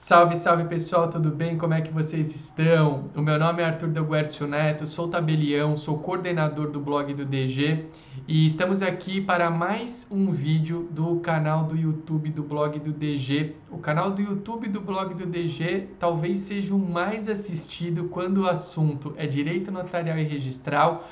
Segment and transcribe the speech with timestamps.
[0.00, 1.58] Salve, salve pessoal, tudo bem?
[1.58, 3.10] Como é que vocês estão?
[3.16, 7.84] O meu nome é Arthur Delguercio Neto, sou tabelião, sou coordenador do blog do DG
[8.26, 13.56] e estamos aqui para mais um vídeo do canal do YouTube do blog do DG.
[13.70, 18.48] O canal do YouTube do blog do DG talvez seja o mais assistido quando o
[18.48, 21.06] assunto é direito notarial e registral,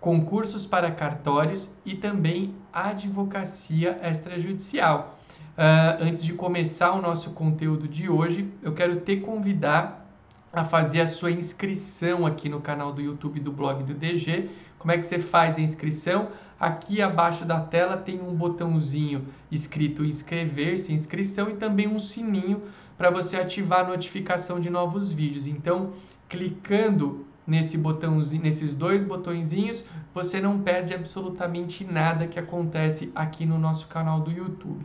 [0.00, 5.19] concursos para cartórios e também advocacia extrajudicial.
[5.58, 10.06] Uh, antes de começar o nosso conteúdo de hoje, eu quero te convidar
[10.52, 14.48] a fazer a sua inscrição aqui no canal do YouTube do blog do DG.
[14.78, 16.30] Como é que você faz a inscrição?
[16.58, 22.62] Aqui abaixo da tela tem um botãozinho escrito inscrever-se, inscrição e também um sininho
[22.96, 25.46] para você ativar a notificação de novos vídeos.
[25.46, 25.92] Então,
[26.28, 33.58] clicando nesse botãozinho, nesses dois botõezinhos, você não perde absolutamente nada que acontece aqui no
[33.58, 34.84] nosso canal do YouTube.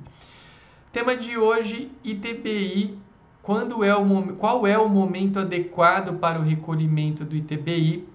[0.96, 2.98] Tema de hoje, ITBI.
[3.44, 8.08] Quando é o, qual é o momento adequado para o recolhimento do ITBI?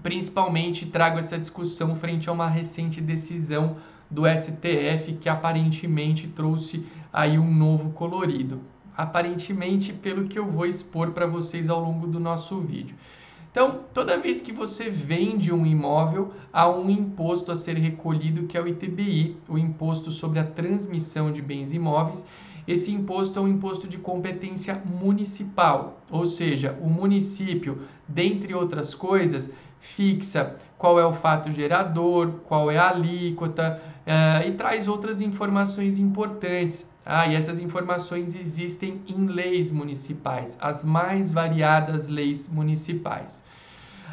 [0.00, 7.36] Principalmente trago essa discussão frente a uma recente decisão do STF que aparentemente trouxe aí
[7.36, 8.60] um novo colorido.
[8.96, 12.94] Aparentemente, pelo que eu vou expor para vocês ao longo do nosso vídeo.
[13.54, 18.58] Então, toda vez que você vende um imóvel, há um imposto a ser recolhido que
[18.58, 22.26] é o ITBI, o Imposto sobre a Transmissão de Bens Imóveis.
[22.66, 29.48] Esse imposto é um imposto de competência municipal, ou seja, o município, dentre outras coisas,
[29.78, 35.96] fixa qual é o fato gerador, qual é a alíquota uh, e traz outras informações
[35.96, 36.90] importantes.
[37.06, 43.44] Ah, e essas informações existem em leis municipais, as mais variadas leis municipais.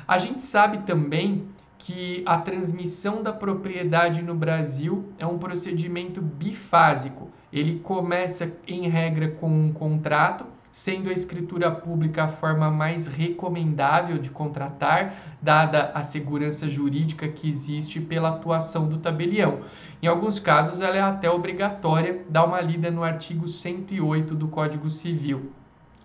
[0.08, 1.47] A gente sabe também
[1.78, 7.30] que a transmissão da propriedade no Brasil é um procedimento bifásico.
[7.52, 14.17] Ele começa, em regra, com um contrato sendo a escritura pública a forma mais recomendável
[14.17, 19.62] de contratar, dada a segurança jurídica que existe pela atuação do tabelião.
[20.01, 24.90] Em alguns casos, ela é até obrigatória, dá uma lida no artigo 108 do Código
[24.90, 25.51] Civil.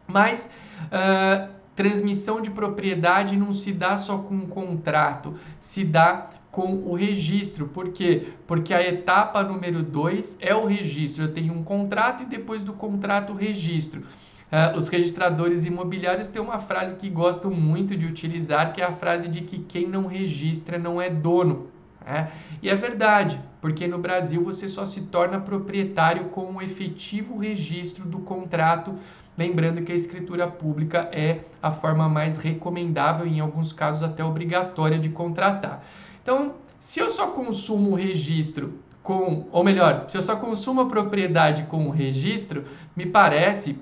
[0.06, 0.50] Mas
[0.84, 6.94] uh, transmissão de propriedade não se dá só com um contrato, se dá com o
[6.94, 7.68] registro.
[7.68, 8.28] Por quê?
[8.46, 11.24] Porque a etapa número 2 é o registro.
[11.24, 14.04] Eu tenho um contrato e depois do contrato o registro.
[14.50, 18.92] Uh, os registradores imobiliários têm uma frase que gostam muito de utilizar, que é a
[18.92, 21.68] frase de que quem não registra não é dono.
[22.04, 22.30] Né?
[22.62, 28.04] E é verdade, porque no Brasil você só se torna proprietário com o efetivo registro
[28.04, 28.94] do contrato.
[29.36, 34.98] Lembrando que a escritura pública é a forma mais recomendável em alguns casos, até obrigatória
[34.98, 35.84] de contratar.
[36.22, 40.86] Então, se eu só consumo o registro com, ou melhor, se eu só consumo a
[40.86, 42.64] propriedade com o registro,
[42.94, 43.78] me parece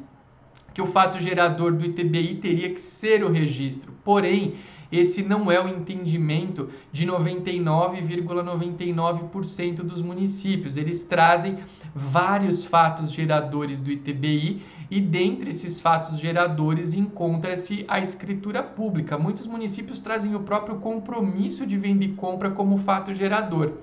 [0.75, 3.93] que o fato gerador do ITBI teria que ser o registro.
[4.03, 4.57] Porém,
[4.91, 10.77] esse não é o entendimento de 99,99% ,99 dos municípios.
[10.77, 11.59] Eles trazem
[11.95, 19.17] vários fatos geradores do ITBI e dentre esses fatos geradores encontra-se a escritura pública.
[19.17, 23.75] Muitos municípios trazem o próprio compromisso de venda e compra como fato gerador.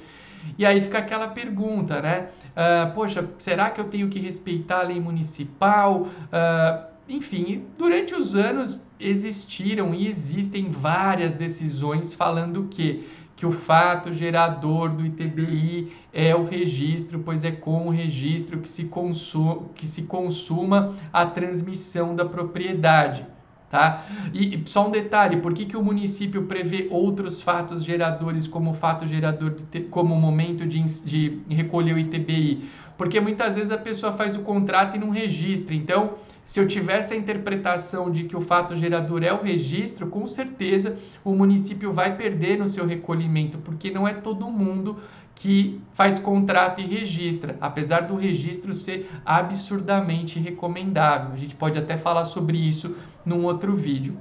[0.58, 2.30] E aí fica aquela pergunta, né?
[2.52, 6.02] Uh, poxa, será que eu tenho que respeitar a lei municipal?
[6.04, 13.08] Uh, enfim, durante os anos existiram e existem várias decisões falando que
[13.42, 18.70] que o fato gerador do ITBI é o registro, pois é com o registro que
[18.70, 23.26] se, consuma, que se consuma a transmissão da propriedade.
[23.72, 24.06] Tá?
[24.34, 29.08] E só um detalhe, por que, que o município prevê outros fatos geradores como fato
[29.08, 29.56] gerador,
[29.90, 32.70] como momento de, de recolher o ITBI?
[32.98, 35.74] Porque muitas vezes a pessoa faz o contrato e não registra.
[35.74, 40.28] Então, se eu tivesse a interpretação de que o fato gerador é o registro, com
[40.28, 45.00] certeza o município vai perder no seu recolhimento, porque não é todo mundo
[45.36, 51.34] que faz contrato e registra, apesar do registro ser absurdamente recomendável.
[51.34, 52.96] A gente pode até falar sobre isso
[53.26, 54.18] num outro vídeo.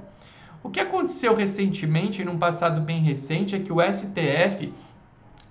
[0.63, 4.71] O que aconteceu recentemente, num passado bem recente, é que o STF,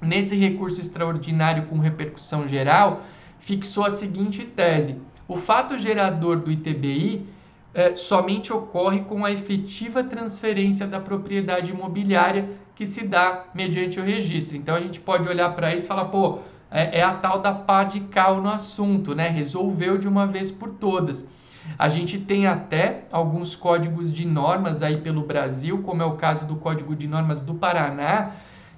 [0.00, 3.02] nesse recurso extraordinário com repercussão geral,
[3.40, 7.26] fixou a seguinte tese: o fato gerador do ITBI
[7.74, 14.04] é, somente ocorre com a efetiva transferência da propriedade imobiliária que se dá mediante o
[14.04, 14.56] registro.
[14.56, 16.38] Então a gente pode olhar para isso e falar, pô,
[16.70, 19.28] é, é, a tal da pá de cal no assunto, né?
[19.28, 21.28] Resolveu de uma vez por todas.
[21.78, 26.44] A gente tem até alguns códigos de normas aí pelo Brasil, como é o caso
[26.46, 28.32] do Código de Normas do Paraná,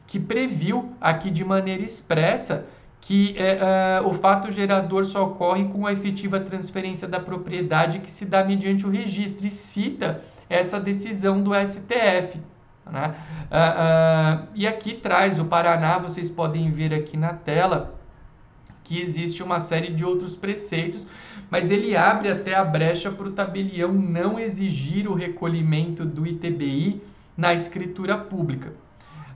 [0.06, 2.66] que previu aqui de maneira expressa
[3.02, 8.10] que é, uh, o fato gerador só ocorre com a efetiva transferência da propriedade que
[8.10, 12.40] se dá mediante o registro e cita essa decisão do STF.
[12.90, 13.14] Né?
[13.50, 17.98] Uh, uh, e aqui traz o Paraná, vocês podem ver aqui na tela
[18.84, 21.06] que existe uma série de outros preceitos,
[21.50, 27.02] mas ele abre até a brecha para o tabelião não exigir o recolhimento do ITBI
[27.36, 28.72] na escritura pública.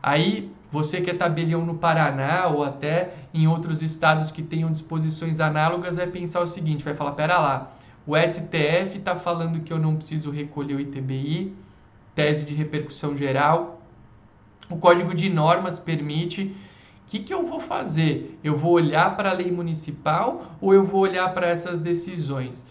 [0.02, 5.40] Aí, você que é tabelião no Paraná ou até em outros estados que tenham disposições
[5.40, 7.72] análogas, vai pensar o seguinte: vai falar, pera lá,
[8.06, 11.54] o STF está falando que eu não preciso recolher o ITBI,
[12.14, 13.82] tese de repercussão geral.
[14.70, 16.54] O Código de Normas permite.
[17.06, 18.37] O que, que eu vou fazer?
[18.43, 22.67] Eu vou olhar para a lei municipal ou eu vou olhar para essas decisões?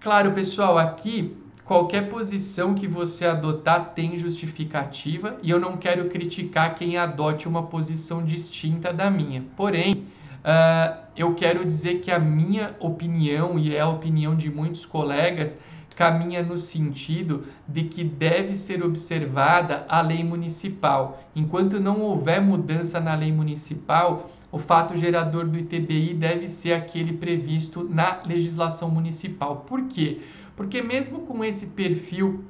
[0.00, 6.74] Claro, pessoal, aqui qualquer posição que você adotar tem justificativa e eu não quero criticar
[6.74, 9.44] quem adote uma posição distinta da minha.
[9.56, 10.06] Porém,
[10.42, 15.56] uh, eu quero dizer que a minha opinião e é a opinião de muitos colegas
[15.96, 21.24] caminha no sentido de que deve ser observada a lei municipal.
[21.34, 27.14] Enquanto não houver mudança na lei municipal, o fato gerador do ITBI deve ser aquele
[27.14, 29.64] previsto na legislação municipal.
[29.66, 30.20] Por quê?
[30.54, 32.44] Porque mesmo com esse perfil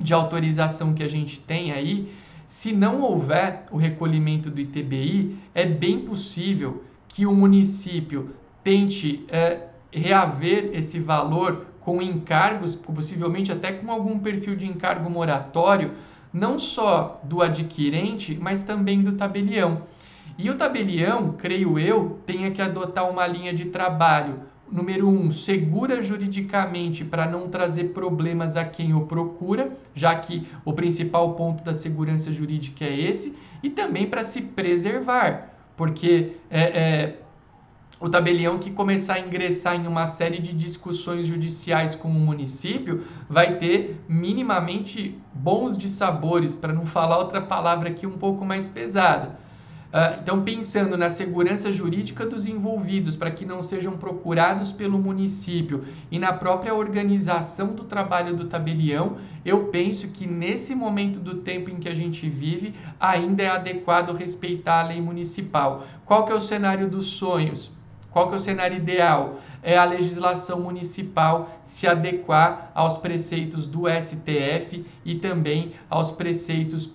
[0.00, 2.10] de autorização que a gente tem aí,
[2.46, 8.30] se não houver o recolhimento do ITBI, é bem possível que o município
[8.64, 15.92] tente é, reaver esse valor com encargos, possivelmente até com algum perfil de encargo moratório,
[16.30, 19.84] não só do adquirente, mas também do tabelião.
[20.36, 24.40] E o tabelião, creio eu, tenha que adotar uma linha de trabalho.
[24.70, 30.74] Número um, segura juridicamente para não trazer problemas a quem o procura, já que o
[30.74, 37.18] principal ponto da segurança jurídica é esse, e também para se preservar, porque é, é
[38.00, 43.04] o tabelião que começar a ingressar em uma série de discussões judiciais com o município
[43.28, 49.36] vai ter minimamente bons dissabores, para não falar outra palavra aqui um pouco mais pesada.
[49.88, 55.82] Uh, então, pensando na segurança jurídica dos envolvidos, para que não sejam procurados pelo município
[56.10, 59.16] e na própria organização do trabalho do tabelião,
[59.46, 64.14] eu penso que nesse momento do tempo em que a gente vive, ainda é adequado
[64.14, 65.86] respeitar a lei municipal.
[66.04, 67.77] Qual que é o cenário dos sonhos?
[68.10, 69.38] Qual que é o cenário ideal?
[69.62, 76.90] É a legislação municipal se adequar aos preceitos do STF e também aos preceitos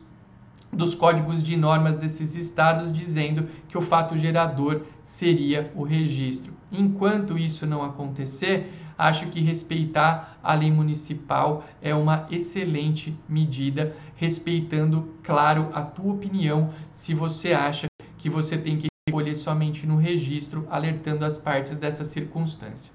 [0.71, 6.54] dos códigos de normas desses estados, dizendo que o fato gerador seria o registro.
[6.71, 15.13] Enquanto isso não acontecer, acho que respeitar a lei municipal é uma excelente medida, respeitando,
[15.21, 17.86] claro, a tua opinião, se você acha
[18.18, 22.92] que você tem que recolher somente no registro, alertando as partes dessa circunstância.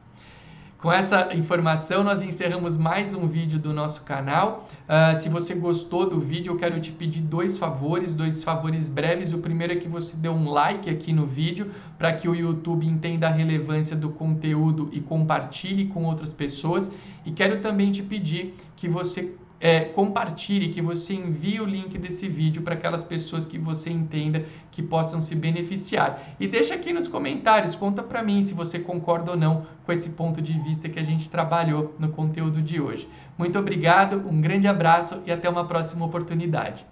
[0.77, 4.69] Com essa informação, nós encerramos mais um vídeo do nosso canal.
[4.89, 9.33] Uh, se você gostou do vídeo, eu quero te pedir dois favores, dois favores breves.
[9.33, 12.87] O primeiro é que você dê um like aqui no vídeo, para que o YouTube
[12.87, 16.91] entenda a relevância do conteúdo e compartilhe com outras pessoas.
[17.25, 22.29] E quero também te pedir que você é, compartilhe, que você envie o link desse
[22.29, 26.37] vídeo para aquelas pessoas que você entenda que possam se beneficiar.
[26.39, 30.11] E deixa aqui nos comentários, conta para mim se você concorda ou não com esse
[30.11, 33.09] ponto de vista que a gente trabalhou no conteúdo de hoje.
[33.37, 36.87] Muito obrigado, um grande abraço e até uma próxima oportunidade.